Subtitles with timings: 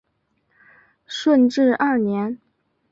[1.05, 2.39] 顺治二年。